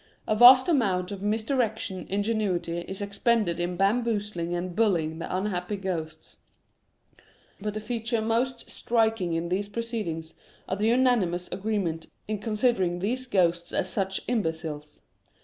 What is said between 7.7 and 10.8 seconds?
the feature most striking in these pro ceedings is